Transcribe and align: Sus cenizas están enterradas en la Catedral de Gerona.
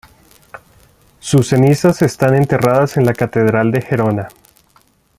Sus 1.19 1.49
cenizas 1.49 2.01
están 2.01 2.33
enterradas 2.33 2.97
en 2.97 3.05
la 3.05 3.13
Catedral 3.13 3.69
de 3.71 3.83
Gerona. 3.83 4.29